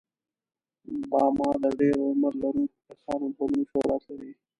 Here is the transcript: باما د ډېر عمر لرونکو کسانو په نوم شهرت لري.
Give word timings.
باما 1.11 1.49
د 1.61 1.65
ډېر 1.79 1.97
عمر 2.09 2.33
لرونکو 2.41 2.75
کسانو 2.89 3.27
په 3.37 3.43
نوم 3.51 3.63
شهرت 3.71 4.01
لري. 4.09 4.31